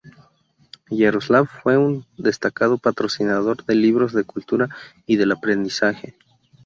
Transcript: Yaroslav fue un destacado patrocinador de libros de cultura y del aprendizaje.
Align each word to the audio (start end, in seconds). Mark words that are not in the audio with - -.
Yaroslav 0.89 1.45
fue 1.47 1.77
un 1.77 2.07
destacado 2.17 2.79
patrocinador 2.79 3.63
de 3.65 3.75
libros 3.75 4.13
de 4.13 4.23
cultura 4.23 4.67
y 5.05 5.17
del 5.17 5.31
aprendizaje. 5.31 6.15